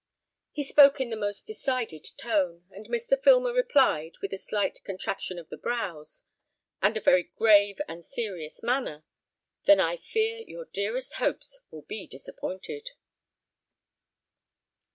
He 0.51 0.63
spoke 0.63 0.99
in 0.99 1.11
the 1.11 1.15
most 1.15 1.45
decided 1.45 2.03
tone; 2.17 2.65
and 2.71 2.87
Mr. 2.87 3.21
Filmer 3.21 3.53
replied, 3.53 4.17
with 4.19 4.33
a 4.33 4.37
slight 4.39 4.83
contraction 4.83 5.37
of 5.37 5.49
the 5.49 5.57
brows, 5.59 6.23
and 6.81 6.97
a 6.97 7.01
very 7.01 7.31
grave 7.35 7.79
and 7.87 8.03
serious 8.03 8.63
manner, 8.63 9.03
"Then 9.67 9.79
I 9.79 9.97
fear 9.97 10.39
your 10.39 10.65
dearest 10.65 11.13
hopes 11.17 11.59
will 11.69 11.83
be 11.83 12.07
disappointed." 12.07 12.89